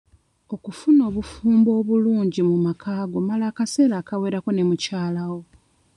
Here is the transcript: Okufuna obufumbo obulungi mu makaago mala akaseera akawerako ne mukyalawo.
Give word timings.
Okufuna 0.55 1.01
obufumbo 1.09 1.69
obulungi 1.79 2.41
mu 2.49 2.55
makaago 2.65 3.17
mala 3.27 3.45
akaseera 3.51 3.95
akawerako 4.01 4.49
ne 4.53 4.63
mukyalawo. 4.69 5.41